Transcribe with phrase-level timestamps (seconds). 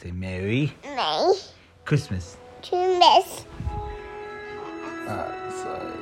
[0.00, 0.20] Say it again.
[0.20, 1.34] Merry May.
[1.84, 2.36] Christmas.
[2.62, 3.44] Christmas.
[5.06, 5.92] Uh, sorry.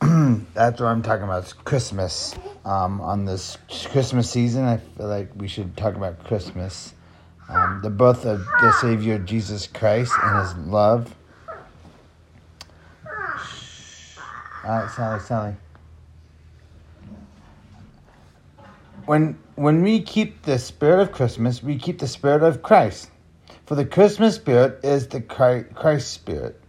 [0.54, 1.42] That's what I'm talking about.
[1.42, 2.34] It's Christmas.
[2.64, 3.58] Um, on this
[3.90, 6.94] Christmas season, I feel like we should talk about Christmas.
[7.48, 11.14] Um, the birth of the Savior Jesus Christ and His love.
[14.64, 15.54] All right, Sally, Sally.
[19.06, 23.10] When when we keep the spirit of Christmas, we keep the spirit of Christ.
[23.66, 26.60] For the Christmas spirit is the Christ spirit.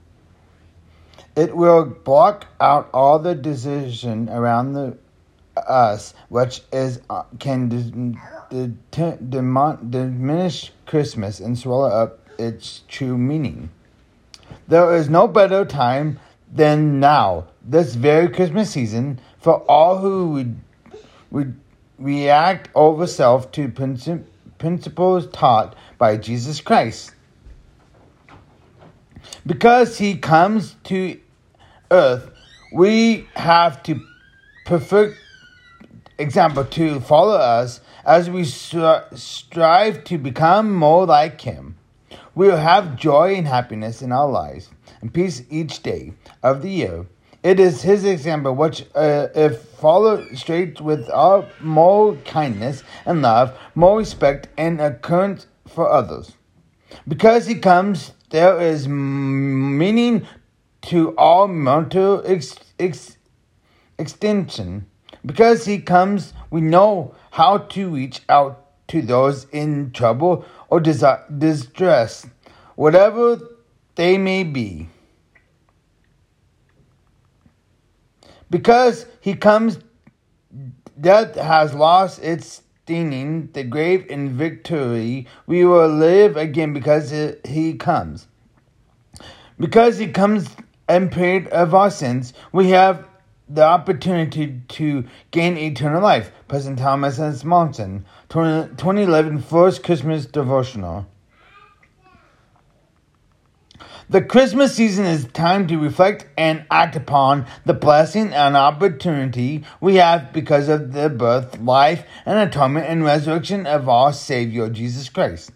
[1.36, 4.98] It will block out all the decision around the
[5.58, 7.70] us, which is uh, can
[9.90, 13.70] diminish Christmas and swallow up its true meaning.
[14.68, 16.20] There is no better time
[16.52, 20.56] than now, this very Christmas season, for all who would,
[21.32, 21.60] would
[22.04, 24.26] react over self to princi-
[24.58, 27.16] principles taught by Jesus Christ.
[29.46, 31.20] Because he comes to
[31.90, 32.30] earth,
[32.74, 34.02] we have to
[34.66, 35.18] perfect
[36.18, 41.78] example to follow us as we stri- strive to become more like him.
[42.36, 44.70] We will have joy and happiness in our lives
[45.02, 47.06] and peace each day of the year.
[47.44, 53.58] It is his example which, uh, if followed straight with our more kindness and love,
[53.76, 56.38] more respect and occurrence for others.
[57.06, 60.26] Because he comes, there is meaning
[60.84, 63.18] to all mental ex- ex-
[64.00, 64.86] extension.
[65.26, 71.40] Because he comes, we know how to reach out to those in trouble or desi-
[71.40, 72.26] distress,
[72.76, 73.40] whatever
[73.96, 74.88] they may be.
[78.54, 79.80] Because he comes,
[81.02, 85.26] death has lost its stinging, the grave in victory.
[85.48, 88.28] We will live again because it, he comes.
[89.58, 90.50] Because he comes
[90.88, 93.08] and paid of our sins, we have
[93.50, 96.32] the opportunity to gain eternal life.
[96.48, 97.44] President Thomas S.
[97.44, 101.08] Monson, 20, 2011 First Christmas Devotional.
[104.10, 109.96] The Christmas season is time to reflect and act upon the blessing and opportunity we
[109.96, 115.52] have because of the birth, life, and atonement and resurrection of our Savior Jesus Christ.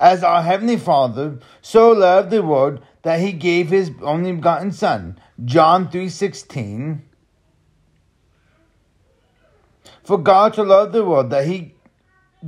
[0.00, 5.18] As our Heavenly Father so loved the world that he gave his only begotten Son.
[5.44, 7.02] John 3:16
[10.02, 11.74] For God to love the world that he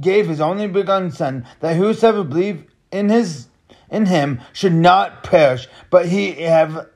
[0.00, 3.48] gave his only begotten Son, that whosoever believe in his
[3.90, 6.88] in him should not perish, but he have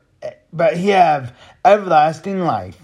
[0.53, 2.79] but he have everlasting life.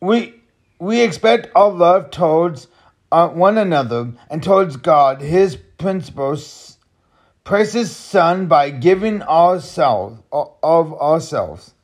[0.00, 0.34] We
[0.78, 2.68] we expect our love towards
[3.10, 6.78] uh, one another and towards God, His principles,
[7.48, 11.74] His Son by giving ourselves of ourselves.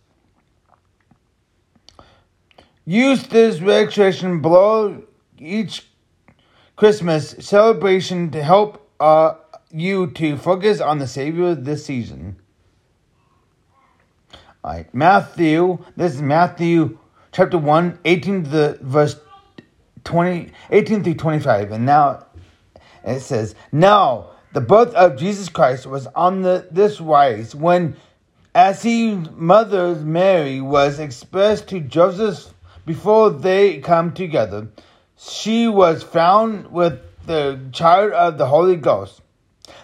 [2.85, 5.05] Use this registration below
[5.39, 5.87] each
[6.77, 9.35] Christmas celebration to help uh,
[9.73, 12.37] you to focus on the Savior this season.
[14.63, 16.99] All right, Matthew, this is Matthew
[17.33, 19.19] chapter 1, 18 to the verse
[20.05, 21.73] 20, 18 through 25.
[21.73, 22.27] And now
[23.05, 27.97] it says, Now the birth of Jesus Christ was on the, this wise when,
[28.55, 32.53] as he mother Mary was expressed to Joseph
[32.85, 34.69] before they come together,
[35.17, 39.22] she was found with the child of the Holy Ghost.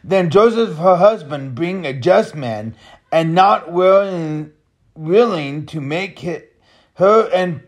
[0.04, 2.74] Then Joseph, her husband, being a just man
[3.10, 4.52] and not willing,
[4.94, 6.20] willing to make
[6.94, 7.62] her and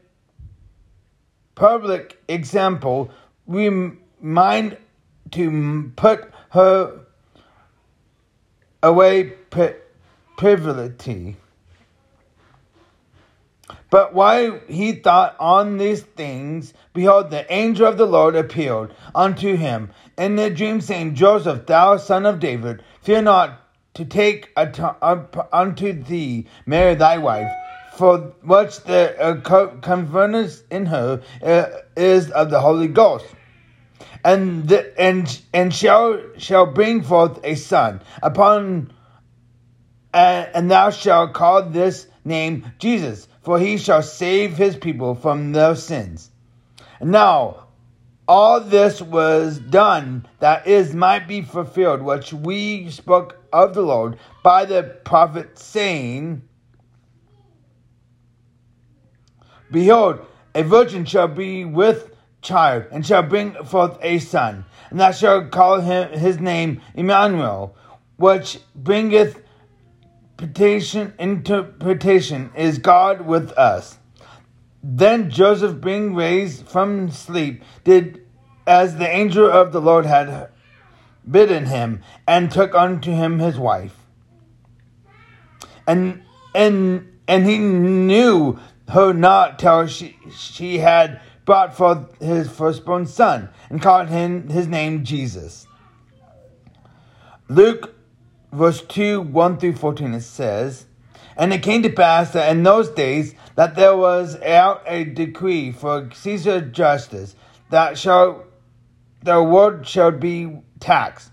[1.54, 3.10] public example,
[3.46, 4.76] remind
[5.32, 7.00] to put her
[8.82, 9.34] away
[10.36, 11.36] privily.
[13.90, 19.56] But while he thought on these things, behold, the angel of the Lord appeared unto
[19.56, 19.90] him.
[20.16, 23.60] In the dream, saying, Joseph, thou son of David, fear not
[23.94, 27.50] to take unto thee Mary thy wife,
[27.96, 29.40] for which the uh,
[29.80, 31.66] converness in her uh,
[31.96, 33.26] is of the Holy Ghost.
[34.24, 38.92] And the, and and shall shall bring forth a son upon
[40.12, 45.52] uh, and thou shalt call this name Jesus, for he shall save his people from
[45.52, 46.30] their sins.
[47.00, 47.66] Now,
[48.28, 54.18] all this was done that is might be fulfilled, which we spoke of the Lord
[54.44, 56.42] by the prophet, saying,
[59.70, 65.12] Behold, a virgin shall be with child, and shall bring forth a son, and thou
[65.12, 67.74] shalt call him his name Emmanuel,
[68.16, 69.42] which bringeth
[70.40, 73.98] petition interpretation is God with us.
[74.82, 78.26] Then Joseph, being raised from sleep, did
[78.66, 80.48] as the angel of the Lord had
[81.30, 83.94] bidden him, and took unto him his wife.
[85.86, 86.22] And
[86.54, 93.50] and and he knew her not till she she had brought forth his firstborn son,
[93.68, 95.66] and called him his name Jesus.
[97.48, 97.94] Luke
[98.52, 100.86] verse 2, 1 through 14, it says,
[101.36, 105.72] And it came to pass that in those days that there was out a decree
[105.72, 107.36] for Caesar justice,
[107.70, 108.44] that shall
[109.22, 111.30] the world shall be taxed.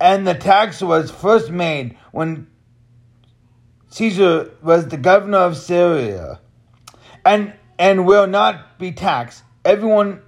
[0.00, 2.46] And the tax was first made when
[3.90, 6.40] Caesar was the governor of Syria,
[7.24, 9.42] and and will not be taxed.
[9.64, 10.22] Everyone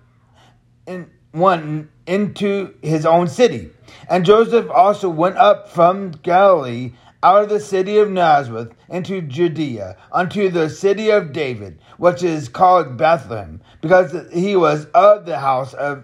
[0.86, 3.70] in one into his own city.
[4.08, 9.96] And Joseph also went up from Galilee out of the city of Nazareth into Judea
[10.10, 15.72] unto the city of David, which is called Bethlehem, because he was of the house
[15.72, 16.02] of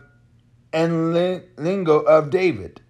[0.73, 1.13] and
[1.57, 2.81] lingo of David.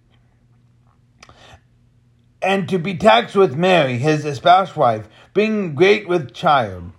[2.39, 6.91] And to be taxed with Mary, his espoused wife, being great with child.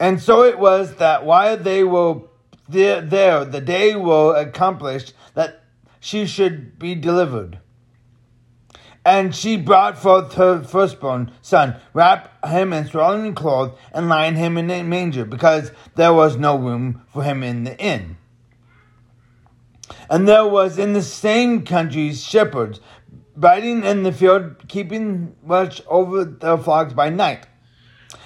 [0.00, 2.22] And so it was that while they were
[2.68, 5.62] there, the day was accomplished that
[6.00, 7.58] she should be delivered.
[9.06, 14.56] And she brought forth her firstborn son, wrapped him in swaddling clothes, and laid him
[14.56, 18.16] in a manger, because there was no room for him in the inn.
[20.08, 22.80] And there was in the same country shepherds,
[23.36, 27.46] riding in the field, keeping watch over their flocks by night.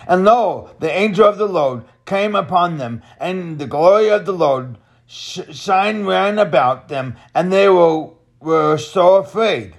[0.06, 4.32] And lo, the angel of the Lord came upon them, and the glory of the
[4.32, 9.74] Lord sh- shined round about them, and they were, were so afraid.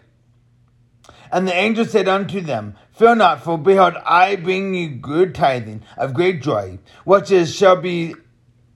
[1.32, 5.84] And the angel said unto them, Fear not, for behold, I bring you good tidings
[5.98, 8.16] of great joy, which is shall be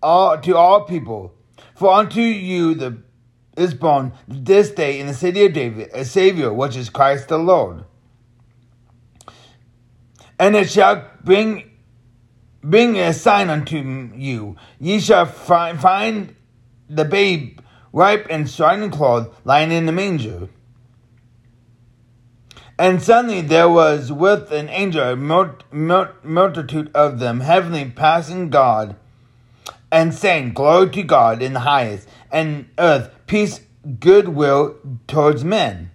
[0.01, 1.33] all to all people.
[1.75, 3.03] For unto you the
[3.57, 7.37] is born this day in the city of David a Savior, which is Christ the
[7.37, 7.85] Lord.
[10.39, 11.71] And it shall bring
[12.61, 13.77] bring a sign unto
[14.15, 14.55] you.
[14.79, 16.35] Ye shall find, find
[16.89, 17.59] the babe
[17.91, 20.49] ripe and swaddling clothed, lying in the manger.
[22.77, 28.95] And suddenly there was with an angel a multitude of them, heavenly passing God,
[29.91, 33.61] and saying, Glory to God in the highest, and earth peace,
[33.99, 35.91] goodwill towards men.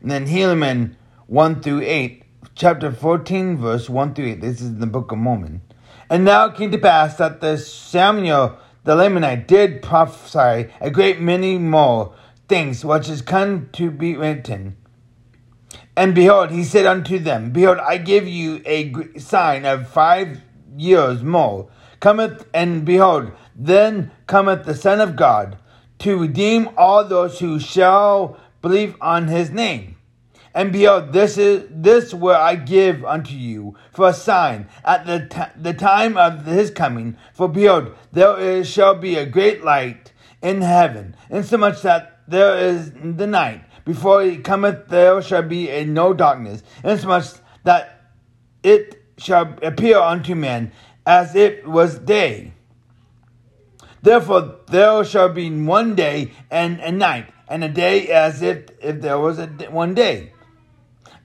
[0.00, 2.22] And then Helaman 1 through 8,
[2.54, 4.40] chapter 14, verse 1 through 8.
[4.42, 5.62] This is in the book of Mormon.
[6.10, 11.18] And now it came to pass that the Samuel the Lamanite did prophesy a great
[11.18, 12.14] many more
[12.48, 14.76] things which is come to be written.
[15.96, 20.42] And behold, he said unto them, Behold, I give you a sign of five
[20.76, 21.70] years more.
[22.00, 25.56] Cometh, and behold, then cometh the Son of God
[26.00, 29.93] to redeem all those who shall believe on his name.
[30.54, 35.26] And behold, this is this will I give unto you for a sign at the
[35.28, 37.16] t- the time of his coming.
[37.32, 42.92] For behold, there is, shall be a great light in heaven, insomuch that there is
[42.92, 47.26] the night before it cometh, there shall be a no darkness, insomuch
[47.64, 48.12] that
[48.62, 50.72] it shall appear unto men
[51.06, 52.52] as it was day.
[54.02, 59.00] Therefore, there shall be one day and a night, and a day as if if
[59.00, 60.33] there was a one day.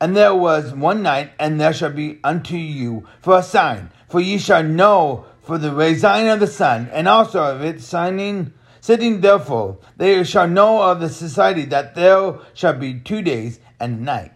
[0.02, 4.22] And there was one night, and there shall be unto you for a sign, for
[4.22, 9.22] ye shall know for the rising of the sun, and also of its shining, sitting
[9.22, 14.32] therefore, they shall know of the society that there shall be two days and night.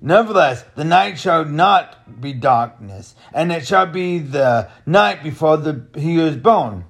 [0.00, 5.86] Nevertheless, the night shall not be darkness, and it shall be the night before the
[5.96, 6.84] he is born.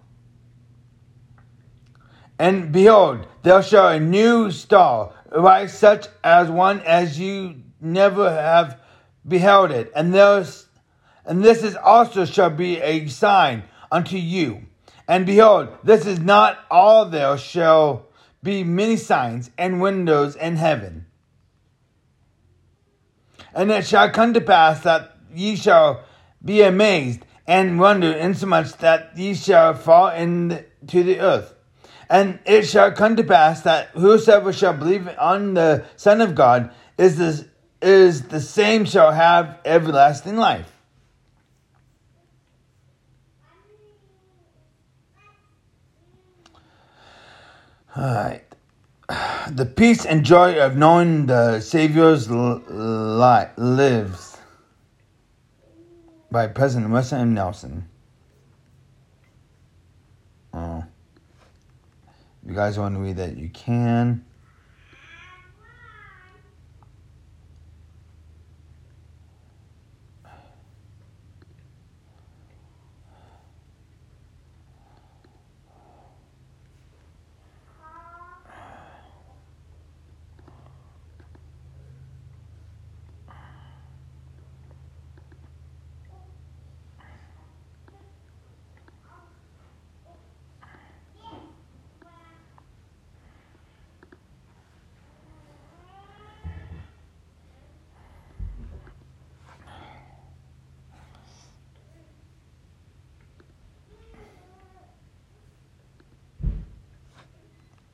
[2.39, 8.81] And behold, there shall a new star arise, such as one as you never have
[9.27, 9.93] beheld it.
[9.95, 10.67] And this,
[11.25, 14.67] and this is also shall be a sign unto you.
[15.07, 18.07] And behold, this is not all there shall
[18.43, 21.07] be many signs and windows in heaven.
[23.55, 26.05] And it shall come to pass that ye shall
[26.45, 30.63] be amazed and wonder insomuch that ye shall fall into
[31.03, 31.55] the earth
[32.11, 36.71] And it shall come to pass that whosoever shall believe on the Son of God
[36.97, 37.47] is the,
[37.83, 40.73] is the same shall have everlasting life.
[47.95, 48.43] All right.
[49.51, 54.37] The peace and joy of knowing the Savior's life lives
[56.31, 57.35] by President Russell M.
[57.35, 57.89] Nelson.
[60.53, 60.85] Oh.
[62.38, 64.25] If you guys want to read that, you can.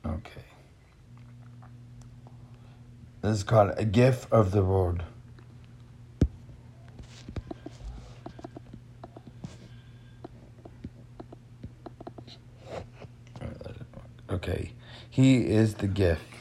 [0.05, 0.41] Okay.
[3.25, 5.01] This is called A Gift of the World.
[14.29, 14.73] Okay.
[15.09, 16.34] He is the gift.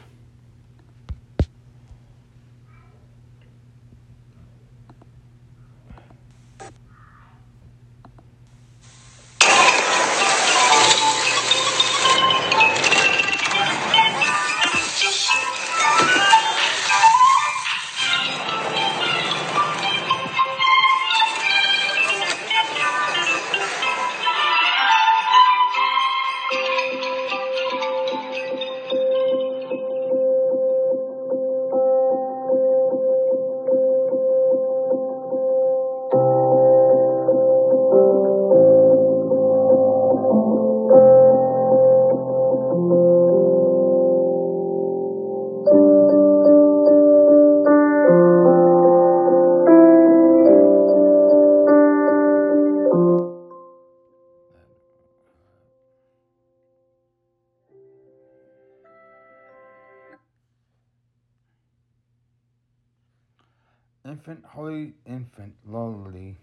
[65.66, 66.36] Lowly.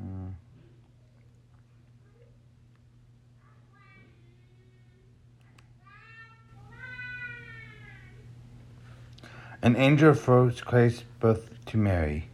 [0.00, 0.32] Uh,
[9.62, 12.28] an angel first Christ birth to Mary.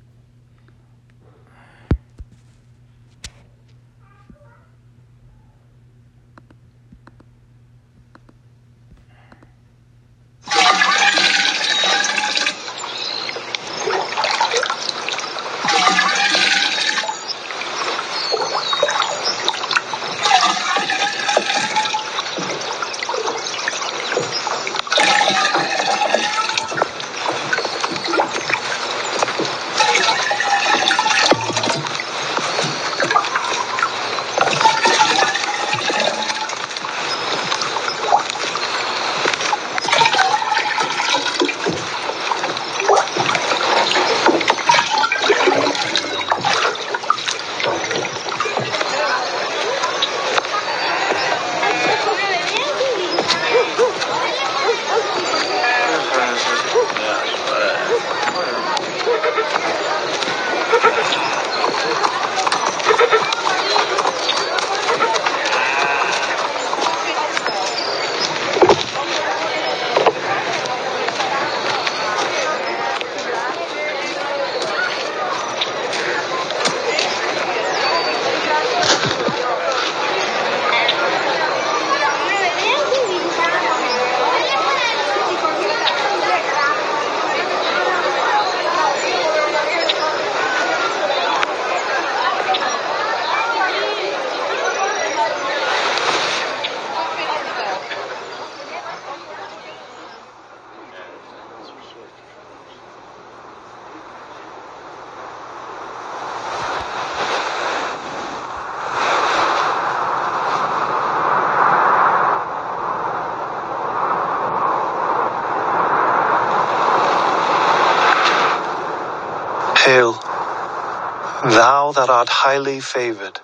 [121.99, 123.41] That art highly favored.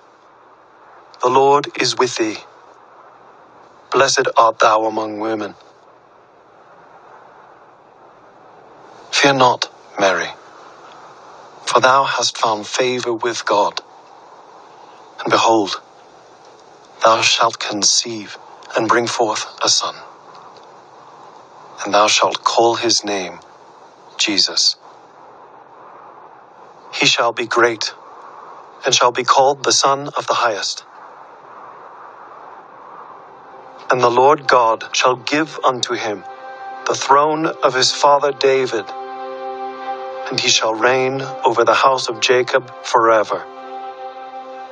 [1.21, 2.37] The Lord is with thee.
[3.91, 5.55] Blessed art thou among women.
[9.11, 10.29] Fear not, Mary,
[11.65, 13.81] for thou hast found favor with God.
[15.21, 15.81] And behold,
[17.05, 18.37] thou shalt conceive
[18.77, 19.95] and bring forth a son,
[21.83, 23.39] and thou shalt call his name
[24.17, 24.77] Jesus.
[26.93, 27.93] He shall be great,
[28.83, 30.83] and shall be called the Son of the Highest.
[33.91, 36.23] And the Lord God shall give unto him
[36.87, 38.85] the throne of his father David,
[40.29, 43.43] and he shall reign over the house of Jacob forever,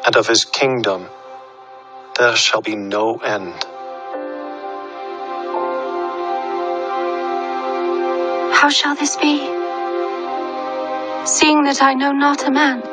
[0.06, 1.08] and of his kingdom
[2.18, 3.66] there shall be no end.
[8.54, 9.40] How shall this be?
[11.26, 12.93] Seeing that I know not a man.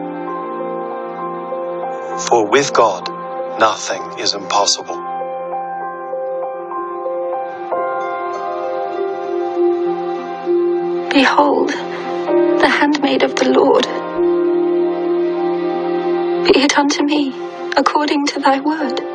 [2.27, 3.09] For with God
[3.59, 4.95] nothing is impossible.
[11.13, 13.85] Behold, the handmaid of the Lord.
[16.45, 17.33] Be it unto me
[17.77, 19.10] according to thy word.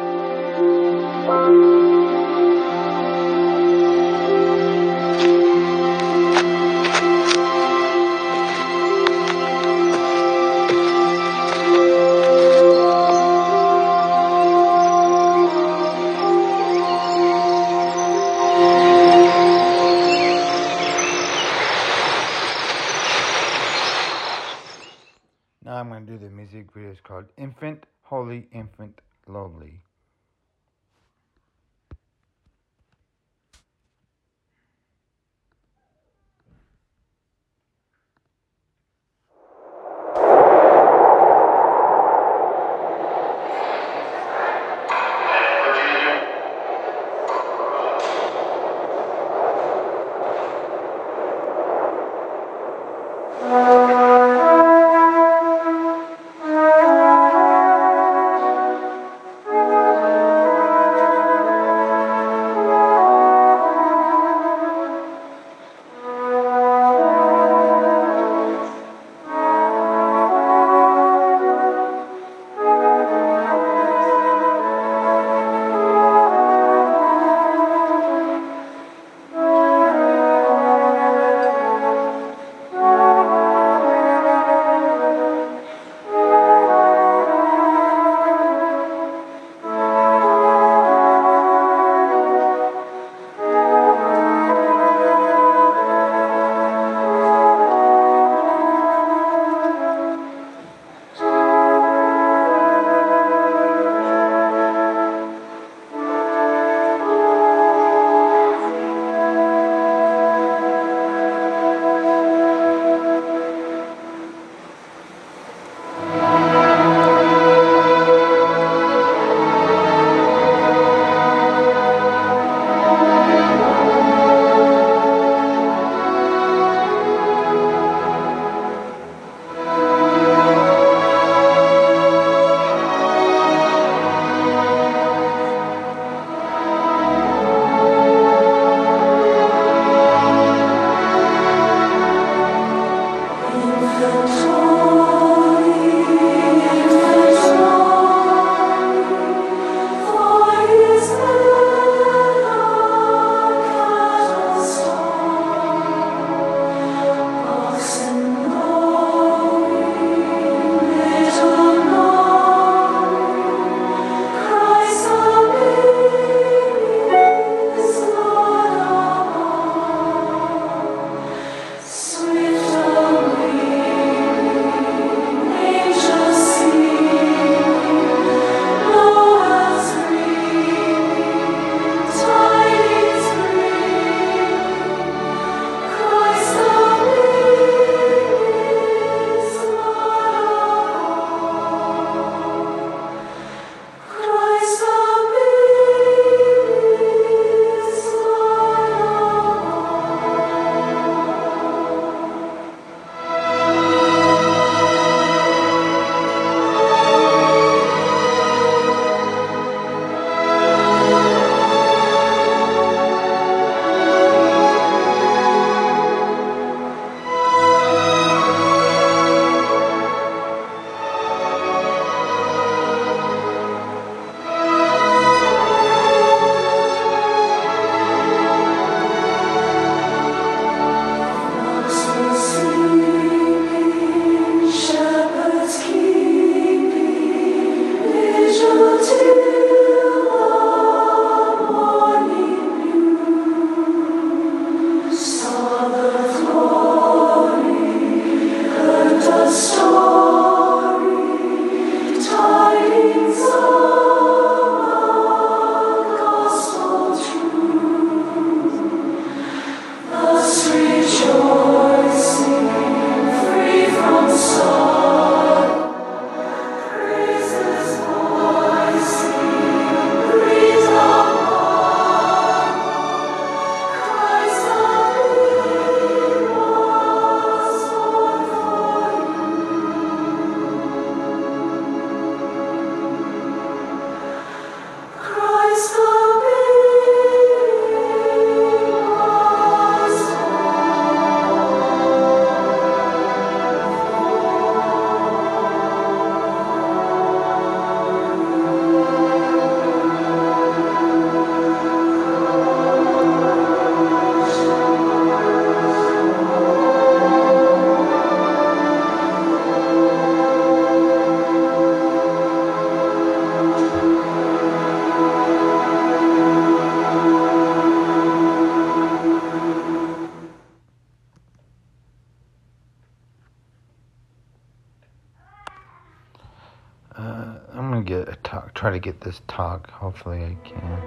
[328.96, 329.90] To get this talk.
[329.90, 331.02] Hopefully, I can.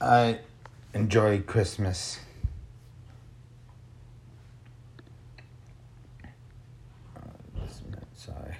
[0.00, 0.40] I
[0.94, 2.18] enjoy Christmas.
[7.16, 7.20] Uh,
[7.64, 8.56] just a minute, sorry.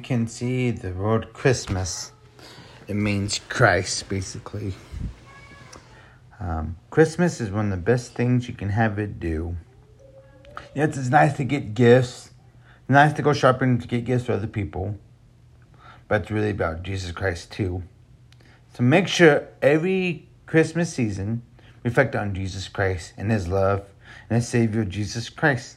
[0.00, 2.12] We can see the word Christmas.
[2.88, 4.72] It means Christ, basically.
[6.40, 9.58] Um, Christmas is one of the best things you can have it do.
[10.74, 12.30] Yes, it's nice to get gifts
[12.88, 14.96] nice to go shopping to get gifts for other people,
[16.08, 17.82] but it's really about Jesus Christ too.
[18.72, 21.42] So make sure every Christmas season
[21.84, 23.84] reflect on Jesus Christ and His love
[24.30, 25.76] and His Savior Jesus Christ.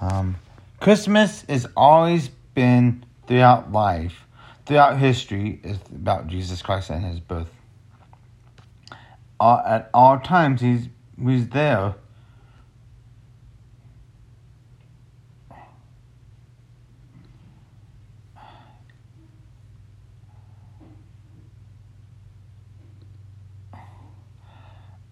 [0.00, 0.34] Um,
[0.80, 4.26] Christmas is always been throughout life,
[4.66, 7.50] throughout history, is about Jesus Christ and His birth.
[9.38, 11.94] All, at all times, He's He's there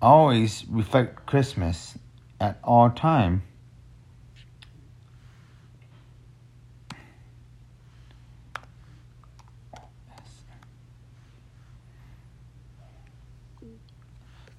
[0.03, 1.97] always reflect Christmas
[2.41, 3.43] at all time.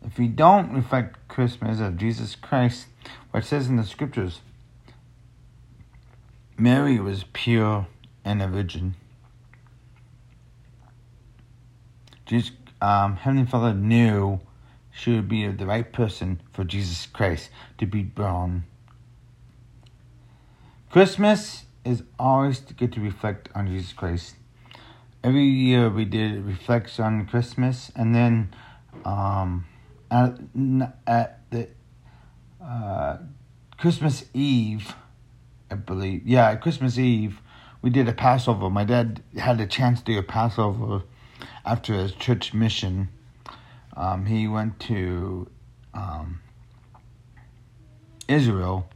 [0.09, 2.87] If we don't reflect Christmas of Jesus Christ,
[3.29, 4.41] what says in the scriptures,
[6.57, 7.85] Mary was pure
[8.25, 8.95] and a virgin.
[12.25, 14.39] Jesus, um, Heavenly Father knew
[14.91, 18.63] she would be the right person for Jesus Christ to be born.
[20.89, 24.33] Christmas is always good to reflect on Jesus Christ.
[25.23, 28.55] Every year we did reflects on Christmas, and then
[29.05, 29.65] um,
[30.11, 30.39] at,
[31.07, 31.67] at the
[32.63, 33.17] uh,
[33.77, 34.93] Christmas Eve,
[35.71, 37.41] I believe, yeah, Christmas Eve,
[37.81, 38.69] we did a Passover.
[38.69, 41.03] My dad had a chance to do a Passover
[41.65, 43.09] after his church mission
[43.99, 45.49] um, he went to
[45.93, 46.39] um,
[48.29, 48.89] Israel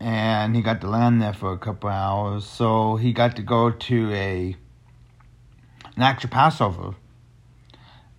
[0.00, 2.46] and he got to land there for a couple hours.
[2.46, 4.56] So he got to go to a
[5.96, 6.94] an actual Passover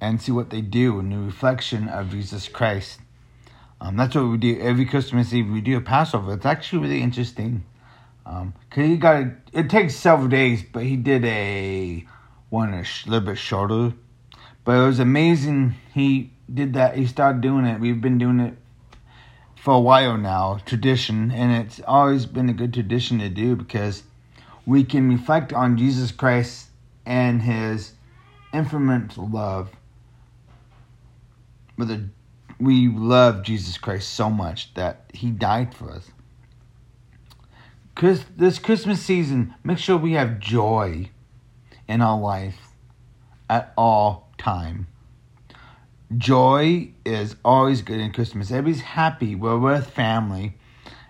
[0.02, 3.00] and see what they do in the reflection of Jesus Christ.
[3.82, 5.50] Um, that's what we do every Christmas Eve.
[5.50, 6.34] We do a Passover.
[6.34, 7.66] It's actually really interesting.
[8.26, 12.06] Um, cause he got a, it takes several days, but he did a
[12.50, 13.94] one a little bit shorter
[14.66, 16.98] but it was amazing he did that.
[16.98, 17.80] He started doing it.
[17.80, 18.56] We've been doing it
[19.56, 24.04] for a while now, tradition, and it's always been a good tradition to do because
[24.66, 26.70] we can reflect on Jesus Christ
[27.06, 27.94] and his
[28.54, 29.70] infinite love.
[31.76, 32.10] Whether
[32.60, 36.10] we love Jesus Christ so much that he died for us.
[37.96, 41.10] Cause this Christmas season, make sure we have joy
[41.88, 42.74] in our life
[43.50, 44.88] at all time.
[46.18, 48.52] Joy is always good in Christmas.
[48.52, 49.36] Everybody's happy.
[49.36, 50.58] We're with family.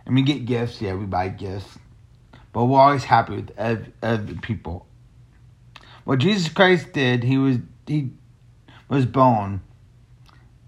[0.06, 0.82] And we get gifts.
[0.82, 1.78] Yeah, we buy gifts.
[2.54, 3.52] But we're always happy with
[4.02, 4.86] other people.
[6.06, 8.12] What Jesus Christ did, he was he
[8.88, 9.62] was born,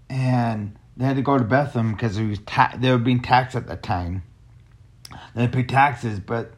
[0.08, 3.82] and they had to go to Bethlehem because ta- they were being taxed at that
[3.82, 4.22] time.
[5.34, 6.52] They pay taxes, but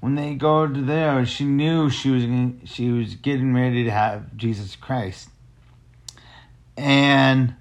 [0.00, 2.24] when they go to there, she knew she was
[2.68, 5.28] she was getting ready to have Jesus Christ
[6.78, 7.56] and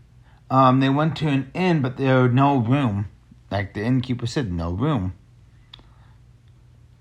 [0.50, 3.10] um, they went to an inn, but there was no room.
[3.50, 5.13] Like the innkeeper said, no room.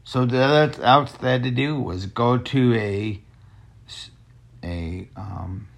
[0.03, 3.21] So the other else they had to do was go to a
[4.65, 5.69] a um,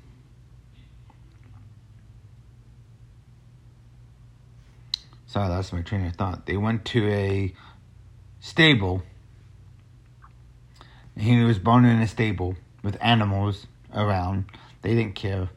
[5.28, 6.46] sorry, that's my train of thought.
[6.46, 7.54] They went to a
[8.40, 9.02] stable.
[11.16, 14.46] He was born in a stable with animals around.
[14.82, 15.50] They didn't care.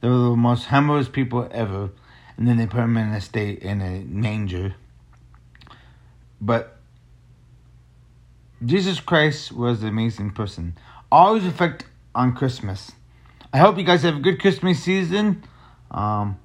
[0.00, 1.90] They were the most humblest people ever,
[2.36, 4.74] and then they put him in a state in a manger.
[6.40, 6.76] But
[8.64, 10.76] Jesus Christ was an amazing person.
[11.10, 11.84] Always reflect
[12.14, 12.92] on Christmas.
[13.52, 15.44] I hope you guys have a good Christmas season.
[15.90, 16.38] Um,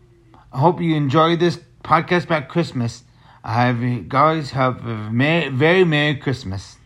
[0.52, 3.04] I hope you enjoy this podcast about Christmas.
[3.44, 5.10] I have guys have a
[5.50, 6.78] very Merry Christmas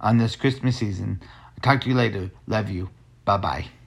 [0.00, 1.20] on this Christmas season.
[1.62, 2.30] Talk to you later.
[2.46, 2.90] Love you.
[3.24, 3.83] Bye bye.